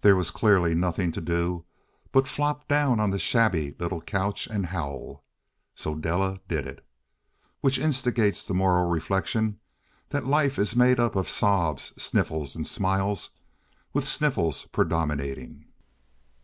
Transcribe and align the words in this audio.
There 0.00 0.16
was 0.16 0.32
clearly 0.32 0.74
nothing 0.74 1.12
to 1.12 1.20
do 1.20 1.64
but 2.10 2.26
flop 2.26 2.66
down 2.66 2.98
on 2.98 3.10
the 3.10 3.20
shabby 3.20 3.72
little 3.78 4.00
couch 4.00 4.48
and 4.48 4.66
howl. 4.66 5.22
So 5.76 5.94
Della 5.94 6.40
did 6.48 6.66
it. 6.66 6.84
Which 7.60 7.78
instigates 7.78 8.44
the 8.44 8.52
moral 8.54 8.88
reflection 8.88 9.60
that 10.08 10.26
life 10.26 10.58
is 10.58 10.74
made 10.74 10.98
up 10.98 11.14
of 11.14 11.28
sobs, 11.28 11.92
sniffles, 11.96 12.56
and 12.56 12.66
smiles, 12.66 13.30
with 13.92 14.08
sniffles 14.08 14.64
predominating. 14.72 15.66